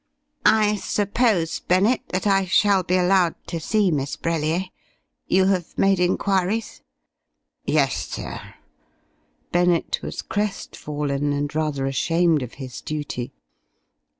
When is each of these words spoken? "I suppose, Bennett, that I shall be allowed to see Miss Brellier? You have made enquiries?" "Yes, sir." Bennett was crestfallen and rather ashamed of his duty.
"I 0.47 0.77
suppose, 0.77 1.59
Bennett, 1.59 2.09
that 2.09 2.25
I 2.25 2.45
shall 2.45 2.81
be 2.81 2.95
allowed 2.97 3.35
to 3.45 3.59
see 3.59 3.91
Miss 3.91 4.15
Brellier? 4.17 4.69
You 5.27 5.45
have 5.45 5.77
made 5.77 5.99
enquiries?" 5.99 6.81
"Yes, 7.67 8.07
sir." 8.09 8.55
Bennett 9.51 9.99
was 10.01 10.23
crestfallen 10.23 11.31
and 11.33 11.53
rather 11.53 11.85
ashamed 11.85 12.41
of 12.41 12.55
his 12.55 12.81
duty. 12.81 13.31